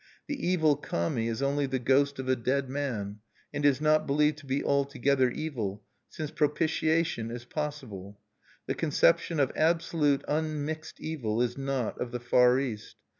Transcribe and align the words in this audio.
The 0.25 0.47
evil 0.47 0.77
Kami 0.77 1.27
is 1.27 1.43
only 1.43 1.67
the 1.67 1.77
ghost 1.77 2.17
of 2.17 2.27
a 2.27 2.35
dead 2.35 2.71
man, 2.71 3.19
and 3.53 3.63
is 3.63 3.79
not 3.79 4.07
believed 4.07 4.39
to 4.39 4.47
be 4.47 4.63
altogether 4.63 5.29
evil, 5.29 5.83
since 6.09 6.31
propitiation 6.31 7.29
is 7.29 7.45
possible. 7.45 8.19
The 8.65 8.73
conception 8.73 9.39
of 9.39 9.51
absolute, 9.55 10.23
unmixed 10.27 10.99
evil 10.99 11.39
is 11.39 11.55
not 11.55 12.01
of 12.01 12.09
the 12.11 12.19
Far 12.19 12.59
East. 12.59 12.95